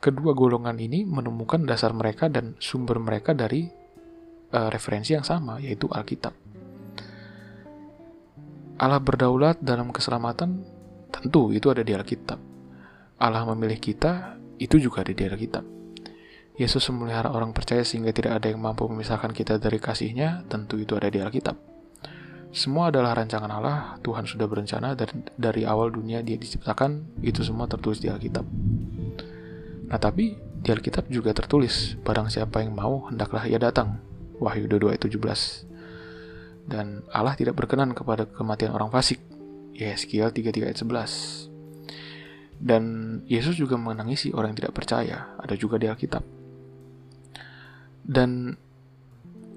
kedua 0.00 0.32
golongan 0.32 0.76
ini 0.80 1.04
menemukan 1.04 1.62
dasar 1.68 1.92
mereka 1.92 2.32
dan 2.32 2.56
sumber 2.58 2.98
mereka 2.98 3.36
dari 3.36 3.68
uh, 4.52 4.68
referensi 4.72 5.12
yang 5.14 5.24
sama, 5.24 5.60
yaitu 5.60 5.86
Alkitab. 5.86 6.32
Allah 8.80 8.96
berdaulat 8.96 9.60
dalam 9.60 9.92
keselamatan, 9.92 10.64
tentu 11.12 11.52
itu 11.52 11.68
ada 11.68 11.84
di 11.84 11.92
Alkitab. 11.92 12.40
Allah 13.20 13.44
memilih 13.52 13.76
kita, 13.76 14.40
itu 14.56 14.80
juga 14.80 15.04
ada 15.04 15.12
di 15.12 15.20
Alkitab. 15.20 15.60
Yesus 16.56 16.88
memelihara 16.88 17.28
orang 17.28 17.52
percaya 17.52 17.84
sehingga 17.84 18.08
tidak 18.16 18.40
ada 18.40 18.48
yang 18.48 18.64
mampu 18.64 18.88
memisahkan 18.88 19.36
kita 19.36 19.60
dari 19.60 19.76
kasihnya, 19.76 20.48
tentu 20.48 20.80
itu 20.80 20.96
ada 20.96 21.12
di 21.12 21.20
Alkitab. 21.20 21.60
Semua 22.56 22.88
adalah 22.88 23.20
rancangan 23.20 23.52
Allah, 23.52 24.00
Tuhan 24.00 24.24
sudah 24.24 24.48
berencana 24.48 24.96
dari, 24.96 25.28
dari 25.36 25.62
awal 25.68 25.92
dunia 25.92 26.24
dia 26.24 26.40
diciptakan, 26.40 27.20
itu 27.20 27.44
semua 27.44 27.68
tertulis 27.68 28.00
di 28.00 28.08
Alkitab. 28.08 28.48
Nah 29.92 30.00
tapi, 30.00 30.40
di 30.40 30.68
Alkitab 30.72 31.12
juga 31.12 31.36
tertulis, 31.36 32.00
barang 32.00 32.32
siapa 32.32 32.64
yang 32.64 32.72
mau, 32.72 33.12
hendaklah 33.12 33.44
ia 33.44 33.60
datang. 33.60 34.00
Wahyu 34.40 34.72
22 34.72 34.96
ayat 34.96 35.04
17. 35.04 35.69
Dan 36.70 37.02
Allah 37.10 37.34
tidak 37.34 37.58
berkenan 37.58 37.90
kepada 37.90 38.30
kematian 38.30 38.70
orang 38.70 38.94
fasik. 38.94 39.18
Yeskiel 39.74 40.30
33 40.30 40.70
ayat 40.70 40.78
11. 40.78 41.50
Dan 42.60 42.84
Yesus 43.24 43.56
juga 43.56 43.80
menangisi 43.80 44.30
orang 44.36 44.52
yang 44.52 44.68
tidak 44.68 44.76
percaya, 44.76 45.32
ada 45.40 45.56
juga 45.56 45.80
di 45.80 45.88
Alkitab. 45.88 46.20
Dan 48.04 48.52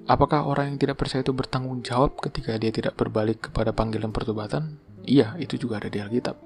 apakah 0.08 0.48
orang 0.48 0.74
yang 0.74 0.79
tidak 0.79 1.03
percaya 1.03 1.20
itu 1.20 1.36
bertanggung 1.36 1.84
jawab 1.84 2.15
ketika 2.24 2.55
dia 2.55 2.72
tidak 2.72 2.96
berbalik 2.96 3.51
kepada 3.51 3.75
panggilan 3.75 4.15
pertobatan? 4.15 4.79
Iya, 5.03 5.36
itu 5.36 5.60
juga 5.60 5.84
ada 5.84 5.91
di 5.91 6.00
Alkitab. 6.00 6.39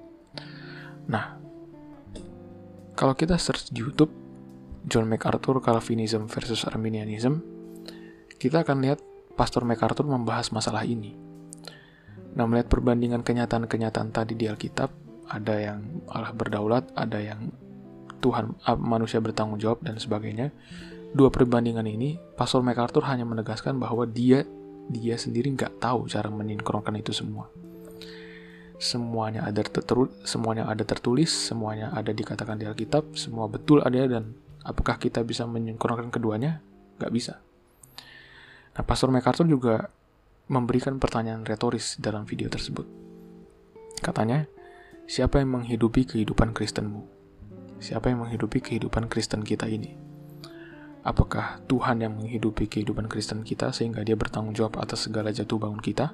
Nah, 1.13 1.37
kalau 2.97 3.13
kita 3.13 3.37
search 3.37 3.69
di 3.69 3.85
YouTube 3.85 4.09
John 4.89 5.05
MacArthur 5.05 5.61
Calvinism 5.61 6.25
versus 6.25 6.65
Arminianism, 6.65 7.37
kita 8.41 8.65
akan 8.65 8.81
lihat 8.81 8.97
Pastor 9.37 9.63
MacArthur 9.63 10.09
membahas 10.09 10.49
masalah 10.49 10.81
ini. 10.83 11.13
Nah, 12.33 12.49
melihat 12.49 12.73
perbandingan 12.73 13.21
kenyataan-kenyataan 13.21 14.09
tadi 14.09 14.33
di 14.33 14.49
Alkitab, 14.49 14.89
ada 15.29 15.55
yang 15.61 16.05
Allah 16.09 16.33
berdaulat, 16.33 16.89
ada 16.97 17.21
yang 17.21 17.53
Tuhan 18.17 18.57
manusia 18.81 19.21
bertanggung 19.21 19.61
jawab 19.61 19.85
dan 19.85 20.01
sebagainya 20.01 20.49
dua 21.13 21.29
perbandingan 21.29 21.85
ini, 21.85 22.17
Pastor 22.35 22.65
MacArthur 22.65 23.05
hanya 23.07 23.23
menegaskan 23.23 23.77
bahwa 23.77 24.03
dia 24.09 24.43
dia 24.87 25.15
sendiri 25.19 25.51
nggak 25.51 25.83
tahu 25.83 26.07
cara 26.07 26.27
menyingkronkan 26.31 26.95
itu 26.99 27.11
semua. 27.11 27.51
Semuanya 28.77 29.45
ada 29.45 29.65
tertulis, 29.65 30.13
semuanya 30.23 30.69
ada 30.69 30.83
tertulis, 30.85 31.31
semuanya 31.33 31.89
ada 31.93 32.13
dikatakan 32.13 32.61
di 32.61 32.69
Alkitab, 32.69 33.17
semua 33.17 33.49
betul 33.49 33.81
ada 33.81 34.05
dan 34.05 34.37
apakah 34.61 35.01
kita 35.01 35.25
bisa 35.25 35.49
menyingkronkan 35.49 36.13
keduanya? 36.13 36.61
Nggak 37.01 37.13
bisa. 37.13 37.33
Nah, 38.77 38.85
Pastor 38.85 39.09
MacArthur 39.09 39.49
juga 39.49 39.89
memberikan 40.53 41.01
pertanyaan 41.01 41.41
retoris 41.41 41.97
dalam 41.97 42.29
video 42.29 42.45
tersebut. 42.45 42.85
Katanya, 44.05 44.45
siapa 45.09 45.41
yang 45.41 45.57
menghidupi 45.57 46.05
kehidupan 46.05 46.53
Kristenmu? 46.53 47.01
Siapa 47.81 48.13
yang 48.13 48.21
menghidupi 48.21 48.61
kehidupan 48.61 49.09
Kristen 49.09 49.41
kita 49.41 49.65
ini? 49.65 49.97
Apakah 51.01 51.63
Tuhan 51.65 52.05
yang 52.05 52.21
menghidupi 52.21 52.69
kehidupan 52.69 53.09
Kristen 53.09 53.41
kita 53.41 53.73
sehingga 53.73 54.05
dia 54.05 54.13
bertanggung 54.13 54.53
jawab 54.53 54.77
atas 54.77 55.09
segala 55.09 55.33
jatuh 55.33 55.57
bangun 55.57 55.81
kita? 55.81 56.13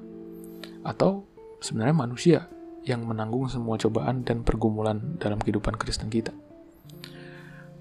Atau 0.87 1.27
sebenarnya 1.59 1.95
manusia 1.95 2.39
yang 2.87 3.03
menanggung 3.03 3.47
semua 3.51 3.75
cobaan 3.75 4.23
dan 4.23 4.47
pergumulan 4.47 5.19
dalam 5.19 5.39
kehidupan 5.39 5.75
Kristen 5.75 6.07
kita? 6.07 6.31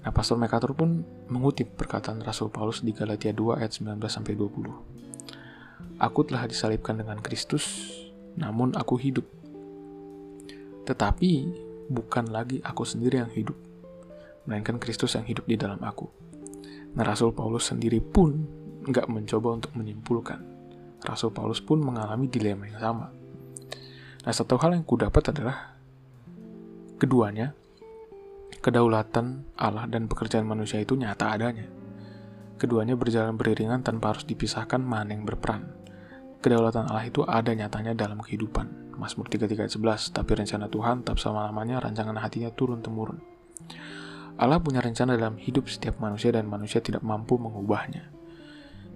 Nah, 0.03 0.11
Pastor 0.11 0.35
MacArthur 0.35 0.75
pun 0.75 0.99
mengutip 1.31 1.79
perkataan 1.79 2.19
Rasul 2.19 2.51
Paulus 2.51 2.83
di 2.83 2.91
Galatia 2.91 3.31
2 3.31 3.63
ayat 3.63 3.71
19-20. 3.71 5.95
Aku 5.95 6.19
telah 6.27 6.43
disalibkan 6.43 6.99
dengan 6.99 7.23
Kristus, 7.23 7.87
namun 8.35 8.75
aku 8.75 8.99
hidup. 8.99 9.23
Tetapi 10.83 11.31
bukan 11.87 12.35
lagi 12.35 12.59
aku 12.59 12.83
sendiri 12.83 13.23
yang 13.23 13.31
hidup, 13.31 13.55
melainkan 14.43 14.75
Kristus 14.75 15.15
yang 15.15 15.23
hidup 15.23 15.47
di 15.47 15.55
dalam 15.55 15.79
aku. 15.79 16.11
Nah, 16.99 17.07
Rasul 17.07 17.31
Paulus 17.31 17.71
sendiri 17.71 18.03
pun 18.03 18.43
nggak 18.83 19.07
mencoba 19.07 19.55
untuk 19.55 19.71
menyimpulkan. 19.79 20.43
Rasul 21.07 21.31
Paulus 21.31 21.63
pun 21.63 21.79
mengalami 21.79 22.27
dilema 22.27 22.67
yang 22.67 22.83
sama. 22.83 23.07
Nah, 24.23 24.33
satu 24.35 24.59
hal 24.59 24.75
yang 24.75 24.83
kudapat 24.83 25.31
adalah 25.31 25.79
keduanya, 26.99 27.55
kedaulatan 28.59 29.47
Allah 29.57 29.87
dan 29.87 30.05
pekerjaan 30.05 30.43
manusia 30.43 30.81
itu 30.83 30.93
nyata 30.99 31.31
adanya. 31.33 31.65
Keduanya 32.59 32.93
berjalan 32.99 33.35
beriringan 33.35 33.81
tanpa 33.81 34.13
harus 34.13 34.27
dipisahkan 34.27 34.79
mana 34.79 35.15
yang 35.15 35.25
berperan. 35.25 35.71
Kedaulatan 36.43 36.91
Allah 36.91 37.07
itu 37.07 37.23
ada 37.23 37.55
nyatanya 37.55 37.95
dalam 37.95 38.19
kehidupan. 38.19 38.95
Mazmur 38.99 39.31
33 39.31 39.63
ayat 39.65 39.73
11, 39.73 40.11
tapi 40.13 40.31
rencana 40.37 40.67
Tuhan 40.69 41.01
tetap 41.01 41.17
sama-lamanya, 41.17 41.81
rancangan 41.81 42.19
hatinya 42.19 42.53
turun-temurun. 42.53 43.17
Allah 44.37 44.59
punya 44.59 44.81
rencana 44.83 45.15
dalam 45.15 45.37
hidup 45.39 45.71
setiap 45.71 46.01
manusia 46.03 46.35
dan 46.35 46.49
manusia 46.49 46.83
tidak 46.83 47.05
mampu 47.05 47.39
mengubahnya. 47.39 48.09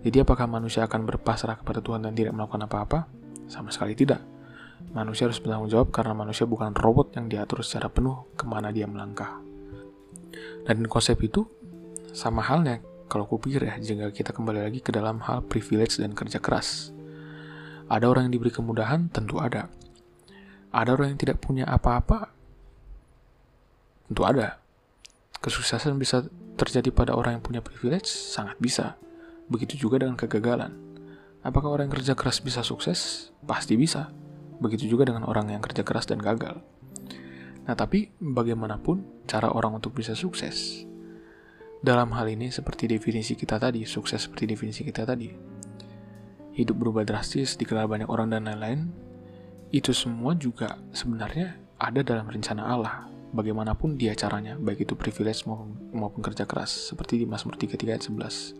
Jadi 0.06 0.22
apakah 0.22 0.46
manusia 0.46 0.86
akan 0.86 1.08
berpasrah 1.08 1.58
kepada 1.62 1.82
Tuhan 1.82 2.06
dan 2.06 2.14
tidak 2.14 2.36
melakukan 2.38 2.68
apa-apa? 2.68 3.00
Sama 3.50 3.74
sekali 3.74 3.96
tidak. 3.98 4.22
Manusia 4.94 5.26
harus 5.26 5.42
bertanggung 5.42 5.72
jawab 5.74 5.90
karena 5.90 6.14
manusia 6.14 6.46
bukan 6.46 6.76
robot 6.76 7.18
yang 7.18 7.28
diatur 7.28 7.66
secara 7.66 7.90
penuh 7.90 8.30
ke 8.38 8.46
mana 8.46 8.70
dia 8.70 8.86
melangkah. 8.86 9.47
Dan 10.66 10.88
konsep 10.88 11.18
itu 11.24 11.48
sama 12.12 12.44
halnya 12.44 12.84
kalau 13.08 13.24
kupikir 13.24 13.64
ya 13.64 13.80
jika 13.80 14.12
kita 14.12 14.36
kembali 14.36 14.68
lagi 14.68 14.80
ke 14.84 14.92
dalam 14.92 15.24
hal 15.24 15.46
privilege 15.46 16.00
dan 16.02 16.12
kerja 16.12 16.42
keras. 16.44 16.92
Ada 17.88 18.12
orang 18.12 18.28
yang 18.28 18.34
diberi 18.36 18.52
kemudahan, 18.52 19.08
tentu 19.08 19.40
ada. 19.40 19.72
Ada 20.76 20.92
orang 20.92 21.16
yang 21.16 21.20
tidak 21.20 21.40
punya 21.40 21.64
apa-apa, 21.64 22.36
tentu 24.12 24.28
ada 24.28 24.60
Kesuksesan 25.38 26.02
bisa 26.02 26.26
terjadi 26.58 26.90
pada 26.90 27.14
orang 27.14 27.38
yang 27.38 27.44
punya 27.46 27.62
privilege? 27.62 28.10
Sangat 28.10 28.58
bisa. 28.58 28.98
Begitu 29.48 29.78
juga 29.78 30.02
dengan 30.02 30.18
kegagalan. 30.18 30.74
Apakah 31.46 31.70
orang 31.70 31.88
yang 31.88 31.96
kerja 32.02 32.14
keras 32.18 32.42
bisa 32.42 32.66
sukses? 32.66 33.30
Pasti 33.46 33.78
bisa. 33.78 34.10
Begitu 34.58 34.90
juga 34.90 35.06
dengan 35.06 35.30
orang 35.30 35.54
yang 35.54 35.62
kerja 35.62 35.86
keras 35.86 36.10
dan 36.10 36.18
gagal. 36.18 36.58
Nah, 37.68 37.76
tapi 37.76 38.10
bagaimanapun 38.18 39.28
cara 39.28 39.52
orang 39.52 39.84
untuk 39.84 39.92
bisa 39.92 40.16
sukses. 40.16 40.88
Dalam 41.84 42.16
hal 42.16 42.32
ini 42.32 42.50
seperti 42.50 42.88
definisi 42.88 43.36
kita 43.36 43.60
tadi, 43.60 43.84
sukses 43.84 44.24
seperti 44.24 44.50
definisi 44.50 44.82
kita 44.88 45.04
tadi. 45.04 45.30
Hidup 46.56 46.74
berubah 46.80 47.06
drastis, 47.06 47.60
dikenal 47.60 47.86
banyak 47.86 48.10
orang 48.10 48.34
dan 48.34 48.50
lain-lain, 48.50 48.90
itu 49.70 49.92
semua 49.92 50.34
juga 50.34 50.80
sebenarnya 50.96 51.60
ada 51.78 52.02
dalam 52.02 52.26
rencana 52.26 52.66
Allah 52.66 53.18
bagaimanapun 53.36 54.00
dia 54.00 54.16
caranya, 54.16 54.56
baik 54.56 54.88
itu 54.88 54.94
privilege 54.96 55.44
maupun, 55.44 55.76
maupun 55.92 56.22
kerja 56.24 56.48
keras, 56.48 56.72
seperti 56.72 57.22
di 57.22 57.26
Mazmur 57.28 57.60
33 57.60 57.94
ayat 57.94 58.04
11. 58.08 58.56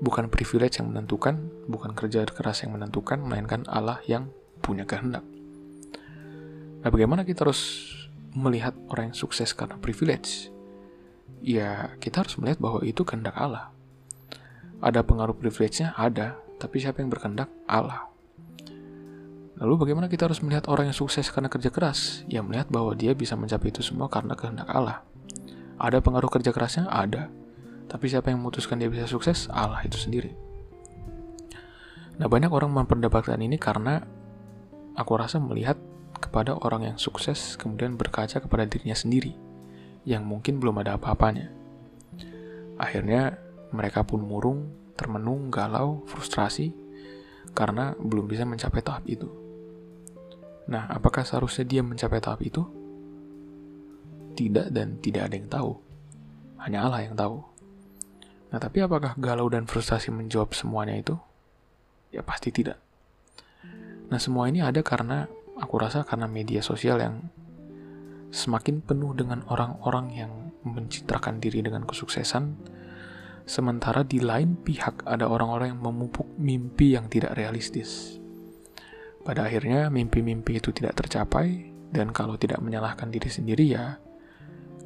Bukan 0.00 0.32
privilege 0.32 0.80
yang 0.80 0.88
menentukan, 0.90 1.36
bukan 1.68 1.92
kerja 1.92 2.24
keras 2.24 2.64
yang 2.64 2.72
menentukan, 2.72 3.20
melainkan 3.20 3.68
Allah 3.68 4.00
yang 4.08 4.32
punya 4.64 4.88
kehendak. 4.88 5.22
Nah, 6.80 6.88
bagaimana 6.88 7.28
kita 7.28 7.44
harus 7.44 7.92
melihat 8.32 8.72
orang 8.88 9.12
yang 9.12 9.18
sukses 9.18 9.52
karena 9.52 9.76
privilege? 9.76 10.48
Ya, 11.44 11.92
kita 12.00 12.24
harus 12.24 12.36
melihat 12.40 12.60
bahwa 12.60 12.80
itu 12.84 13.04
kehendak 13.04 13.36
Allah. 13.36 13.72
Ada 14.80 15.04
pengaruh 15.04 15.36
privilege-nya? 15.36 15.92
Ada. 15.92 16.40
Tapi 16.56 16.76
siapa 16.80 17.04
yang 17.04 17.12
berkehendak? 17.12 17.52
Allah. 17.68 18.08
Lalu 19.60 19.76
bagaimana 19.76 20.08
kita 20.08 20.24
harus 20.24 20.40
melihat 20.40 20.72
orang 20.72 20.88
yang 20.88 20.96
sukses 20.96 21.28
karena 21.28 21.52
kerja 21.52 21.68
keras? 21.68 22.24
Ya 22.32 22.40
melihat 22.40 22.72
bahwa 22.72 22.96
dia 22.96 23.12
bisa 23.12 23.36
mencapai 23.36 23.68
itu 23.68 23.84
semua 23.84 24.08
karena 24.08 24.32
kehendak 24.32 24.68
Allah. 24.72 25.04
Ada 25.76 26.00
pengaruh 26.00 26.32
kerja 26.32 26.48
kerasnya? 26.48 26.88
Ada. 26.88 27.28
Tapi 27.84 28.08
siapa 28.08 28.32
yang 28.32 28.40
memutuskan 28.40 28.80
dia 28.80 28.88
bisa 28.88 29.04
sukses? 29.04 29.52
Allah 29.52 29.84
itu 29.84 30.00
sendiri. 30.00 30.32
Nah 32.16 32.28
banyak 32.28 32.48
orang 32.48 32.72
memperdebatkan 32.72 33.40
ini 33.40 33.60
karena 33.60 34.00
aku 34.96 35.12
rasa 35.16 35.36
melihat 35.36 35.76
kepada 36.20 36.54
orang 36.60 36.92
yang 36.92 36.98
sukses 37.00 37.56
kemudian 37.56 37.96
berkaca 37.96 38.38
kepada 38.38 38.68
dirinya 38.68 38.94
sendiri 38.94 39.32
yang 40.04 40.24
mungkin 40.24 40.60
belum 40.60 40.80
ada 40.84 40.96
apa-apanya. 41.00 41.48
Akhirnya 42.80 43.36
mereka 43.72 44.04
pun 44.04 44.24
murung, 44.24 44.72
termenung, 44.96 45.52
galau, 45.52 46.04
frustrasi 46.08 46.72
karena 47.52 47.92
belum 47.98 48.28
bisa 48.28 48.44
mencapai 48.44 48.80
tahap 48.80 49.04
itu. 49.08 49.28
Nah, 50.70 50.86
apakah 50.86 51.26
seharusnya 51.26 51.66
dia 51.66 51.82
mencapai 51.82 52.22
tahap 52.22 52.40
itu? 52.46 52.62
Tidak 54.38 54.70
dan 54.70 55.02
tidak 55.02 55.28
ada 55.28 55.34
yang 55.34 55.50
tahu. 55.50 55.72
Hanya 56.62 56.86
Allah 56.86 57.02
yang 57.04 57.18
tahu. 57.18 57.42
Nah, 58.50 58.58
tapi 58.58 58.78
apakah 58.82 59.18
galau 59.18 59.50
dan 59.50 59.66
frustasi 59.66 60.14
menjawab 60.14 60.54
semuanya 60.54 60.94
itu? 60.94 61.14
Ya 62.14 62.22
pasti 62.22 62.54
tidak. 62.54 62.78
Nah, 64.10 64.18
semua 64.18 64.50
ini 64.50 64.62
ada 64.62 64.82
karena 64.82 65.30
aku 65.60 65.76
rasa 65.76 66.02
karena 66.08 66.26
media 66.26 66.64
sosial 66.64 66.98
yang 66.98 67.28
semakin 68.30 68.80
penuh 68.80 69.12
dengan 69.12 69.44
orang-orang 69.50 70.06
yang 70.14 70.32
mencitrakan 70.64 71.42
diri 71.42 71.60
dengan 71.60 71.84
kesuksesan, 71.84 72.56
sementara 73.44 74.06
di 74.06 74.22
lain 74.22 74.56
pihak 74.60 75.02
ada 75.04 75.26
orang-orang 75.26 75.74
yang 75.76 75.82
memupuk 75.82 76.26
mimpi 76.38 76.94
yang 76.94 77.10
tidak 77.10 77.34
realistis. 77.34 78.16
Pada 79.20 79.44
akhirnya, 79.44 79.92
mimpi-mimpi 79.92 80.62
itu 80.62 80.72
tidak 80.72 80.96
tercapai, 80.96 81.68
dan 81.90 82.14
kalau 82.14 82.40
tidak 82.40 82.62
menyalahkan 82.62 83.10
diri 83.12 83.28
sendiri, 83.28 83.64
ya 83.68 83.98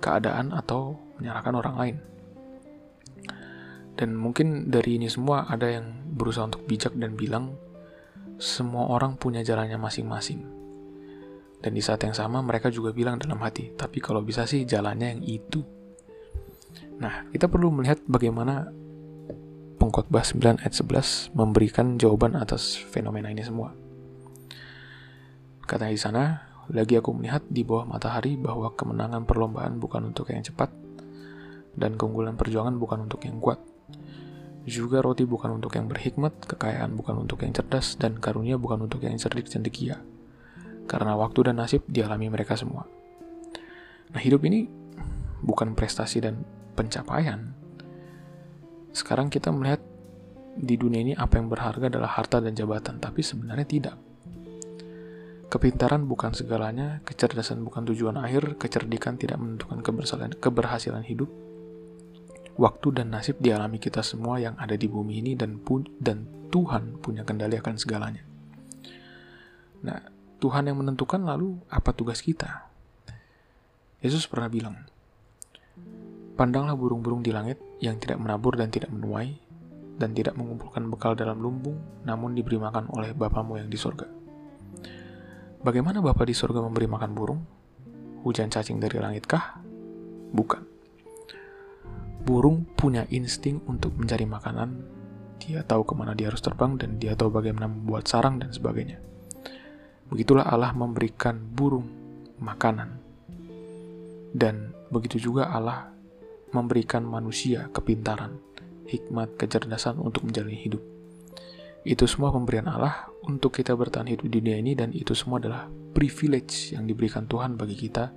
keadaan 0.02 0.50
atau 0.50 0.98
menyalahkan 1.20 1.54
orang 1.54 1.76
lain. 1.78 1.96
Dan 3.94 4.18
mungkin 4.18 4.74
dari 4.74 4.98
ini 4.98 5.06
semua 5.06 5.46
ada 5.46 5.70
yang 5.70 5.86
berusaha 6.18 6.50
untuk 6.50 6.66
bijak 6.66 6.98
dan 6.98 7.14
bilang, 7.14 7.54
semua 8.42 8.90
orang 8.90 9.14
punya 9.14 9.46
jalannya 9.46 9.78
masing-masing. 9.78 10.53
Dan 11.64 11.72
di 11.72 11.80
saat 11.80 12.04
yang 12.04 12.12
sama 12.12 12.44
mereka 12.44 12.68
juga 12.68 12.92
bilang 12.92 13.16
dalam 13.16 13.40
hati, 13.40 13.72
tapi 13.72 13.96
kalau 13.96 14.20
bisa 14.20 14.44
sih 14.44 14.68
jalannya 14.68 15.16
yang 15.16 15.22
itu. 15.24 15.64
Nah, 17.00 17.24
kita 17.32 17.48
perlu 17.48 17.72
melihat 17.72 18.04
bagaimana 18.04 18.68
pengkhotbah 19.80 20.20
9 20.20 20.60
ayat 20.60 20.76
11 20.76 21.32
memberikan 21.32 21.96
jawaban 21.96 22.36
atas 22.36 22.76
fenomena 22.76 23.32
ini 23.32 23.40
semua. 23.40 23.72
Kata 25.64 25.88
di 25.88 25.96
sana, 25.96 26.44
lagi 26.68 27.00
aku 27.00 27.16
melihat 27.16 27.40
di 27.48 27.64
bawah 27.64 27.88
matahari 27.88 28.36
bahwa 28.36 28.68
kemenangan 28.76 29.24
perlombaan 29.24 29.80
bukan 29.80 30.12
untuk 30.12 30.28
yang 30.36 30.44
cepat, 30.44 30.68
dan 31.80 31.96
keunggulan 31.96 32.36
perjuangan 32.36 32.76
bukan 32.76 33.08
untuk 33.08 33.24
yang 33.24 33.40
kuat. 33.40 33.56
Juga 34.68 35.00
roti 35.00 35.24
bukan 35.24 35.56
untuk 35.56 35.72
yang 35.80 35.88
berhikmat, 35.88 36.44
kekayaan 36.44 36.92
bukan 36.92 37.24
untuk 37.24 37.40
yang 37.40 37.56
cerdas, 37.56 37.96
dan 37.96 38.20
karunia 38.20 38.60
bukan 38.60 38.84
untuk 38.84 39.00
yang 39.00 39.16
cerdik 39.16 39.48
cendekia. 39.48 40.04
Karena 40.84 41.16
waktu 41.16 41.50
dan 41.50 41.60
nasib 41.60 41.84
dialami 41.88 42.28
mereka 42.28 42.54
semua. 42.54 42.84
Nah, 44.14 44.20
hidup 44.20 44.44
ini 44.46 44.68
bukan 45.42 45.74
prestasi 45.74 46.22
dan 46.22 46.44
pencapaian. 46.76 47.52
Sekarang 48.94 49.28
kita 49.28 49.50
melihat 49.50 49.82
di 50.54 50.78
dunia 50.78 51.02
ini 51.02 51.12
apa 51.18 51.36
yang 51.36 51.50
berharga 51.50 51.90
adalah 51.90 52.14
harta 52.14 52.38
dan 52.38 52.54
jabatan, 52.54 53.02
tapi 53.02 53.26
sebenarnya 53.26 53.66
tidak. 53.66 53.96
Kepintaran 55.50 56.06
bukan 56.06 56.34
segalanya, 56.34 56.98
kecerdasan 57.06 57.62
bukan 57.62 57.86
tujuan 57.90 58.18
akhir, 58.18 58.58
kecerdikan 58.58 59.18
tidak 59.18 59.38
menentukan 59.38 59.82
keberhasilan 60.38 61.02
hidup. 61.06 61.30
Waktu 62.54 63.02
dan 63.02 63.10
nasib 63.10 63.42
dialami 63.42 63.82
kita 63.82 64.02
semua 64.06 64.38
yang 64.38 64.54
ada 64.54 64.78
di 64.78 64.86
bumi 64.86 65.18
ini 65.18 65.34
dan 65.34 65.58
pun 65.58 65.82
dan 65.98 66.26
Tuhan 66.54 67.02
punya 67.02 67.26
kendali 67.26 67.58
akan 67.58 67.74
segalanya. 67.74 68.22
Nah, 69.82 70.13
Tuhan 70.44 70.68
yang 70.68 70.76
menentukan 70.76 71.24
lalu 71.24 71.56
apa 71.72 71.96
tugas 71.96 72.20
kita? 72.20 72.68
Yesus 74.04 74.28
pernah 74.28 74.52
bilang, 74.52 74.76
Pandanglah 76.36 76.76
burung-burung 76.76 77.24
di 77.24 77.32
langit 77.32 77.56
yang 77.80 77.96
tidak 77.96 78.20
menabur 78.20 78.52
dan 78.60 78.68
tidak 78.68 78.92
menuai, 78.92 79.40
dan 79.96 80.12
tidak 80.12 80.36
mengumpulkan 80.36 80.84
bekal 80.92 81.16
dalam 81.16 81.40
lumbung, 81.40 81.80
namun 82.04 82.36
diberi 82.36 82.60
makan 82.60 82.92
oleh 82.92 83.16
Bapamu 83.16 83.56
yang 83.56 83.72
di 83.72 83.80
sorga. 83.80 84.04
Bagaimana 85.64 86.04
Bapak 86.04 86.28
di 86.28 86.36
surga 86.36 86.60
memberi 86.60 86.92
makan 86.92 87.10
burung? 87.16 87.40
Hujan 88.28 88.52
cacing 88.52 88.76
dari 88.76 89.00
langitkah? 89.00 89.64
Bukan. 90.28 90.60
Burung 92.20 92.68
punya 92.76 93.08
insting 93.08 93.64
untuk 93.64 93.96
mencari 93.96 94.28
makanan. 94.28 94.76
Dia 95.40 95.64
tahu 95.64 95.88
ke 95.88 95.96
mana 95.96 96.12
dia 96.12 96.28
harus 96.28 96.44
terbang 96.44 96.76
dan 96.76 97.00
dia 97.00 97.16
tahu 97.16 97.32
bagaimana 97.32 97.64
membuat 97.64 98.04
sarang 98.12 98.36
dan 98.36 98.52
sebagainya. 98.52 99.00
Begitulah 100.14 100.46
Allah 100.46 100.70
memberikan 100.70 101.34
burung 101.42 101.90
makanan. 102.38 103.02
Dan 104.30 104.70
begitu 104.86 105.18
juga 105.18 105.50
Allah 105.50 105.90
memberikan 106.54 107.02
manusia 107.02 107.66
kepintaran, 107.74 108.38
hikmat, 108.86 109.34
kecerdasan 109.34 109.98
untuk 109.98 110.22
menjalani 110.22 110.54
hidup. 110.54 110.78
Itu 111.82 112.06
semua 112.06 112.30
pemberian 112.30 112.70
Allah 112.70 113.10
untuk 113.26 113.58
kita 113.58 113.74
bertahan 113.74 114.06
hidup 114.06 114.30
di 114.30 114.38
dunia 114.38 114.54
ini 114.62 114.78
dan 114.78 114.94
itu 114.94 115.18
semua 115.18 115.42
adalah 115.42 115.66
privilege 115.66 116.78
yang 116.78 116.86
diberikan 116.86 117.26
Tuhan 117.26 117.58
bagi 117.58 117.74
kita, 117.74 118.14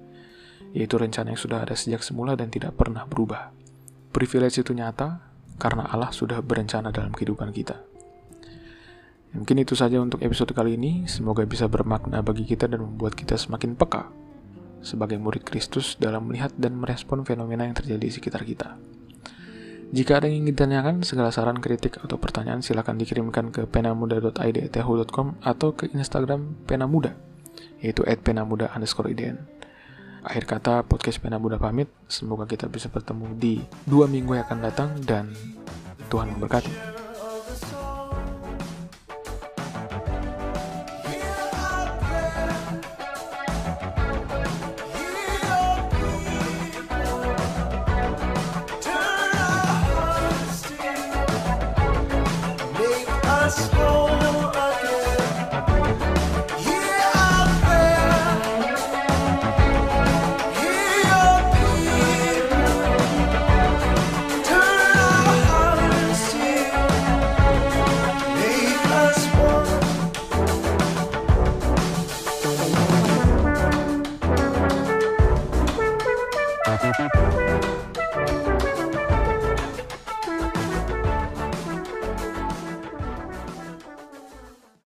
yaitu 0.77 1.01
rencana 1.01 1.33
yang 1.33 1.41
sudah 1.41 1.65
ada 1.65 1.73
sejak 1.73 2.05
semula 2.05 2.37
dan 2.37 2.53
tidak 2.53 2.77
pernah 2.77 3.09
berubah. 3.09 3.49
Privilege 4.13 4.61
itu 4.61 4.69
nyata 4.77 5.17
karena 5.57 5.89
Allah 5.89 6.13
sudah 6.13 6.45
berencana 6.45 6.93
dalam 6.93 7.09
kehidupan 7.09 7.49
kita. 7.49 7.96
Mungkin 9.35 9.59
itu 9.59 9.75
saja 9.75 9.99
untuk 9.99 10.23
episode 10.23 10.55
kali 10.55 10.79
ini. 10.79 11.03
Semoga 11.09 11.43
bisa 11.43 11.67
bermakna 11.67 12.23
bagi 12.23 12.47
kita 12.47 12.69
dan 12.71 12.83
membuat 12.83 13.15
kita 13.17 13.35
semakin 13.35 13.75
peka 13.75 14.07
sebagai 14.79 15.19
murid 15.19 15.43
Kristus 15.43 15.99
dalam 15.99 16.31
melihat 16.31 16.53
dan 16.55 16.77
merespon 16.77 17.27
fenomena 17.27 17.67
yang 17.67 17.75
terjadi 17.75 17.99
di 18.07 18.13
sekitar 18.13 18.47
kita. 18.47 18.79
Jika 19.87 20.19
ada 20.19 20.27
yang 20.27 20.43
ingin 20.43 20.51
ditanyakan, 20.51 20.95
segala 21.07 21.31
saran, 21.31 21.63
kritik, 21.63 21.95
atau 22.03 22.19
pertanyaan 22.19 22.59
silahkan 22.59 22.99
dikirimkan 22.99 23.55
ke 23.55 23.63
penamuda.id.yahoo.com 23.71 25.39
atau 25.39 25.71
ke 25.79 25.87
Instagram 25.95 26.59
penamuda, 26.67 27.15
yaitu 27.79 28.03
@penamuda 28.03 28.67
underscore 28.75 29.15
idn. 29.15 29.39
Akhir 30.27 30.43
kata, 30.43 30.83
podcast 30.83 31.23
Pena 31.23 31.39
Muda 31.39 31.55
pamit. 31.55 31.87
Semoga 32.11 32.43
kita 32.43 32.67
bisa 32.67 32.91
bertemu 32.91 33.31
di 33.39 33.63
dua 33.87 34.11
minggu 34.11 34.35
yang 34.35 34.43
akan 34.43 34.59
datang 34.59 34.89
dan 35.07 35.31
Tuhan 36.11 36.35
memberkati. 36.35 37.06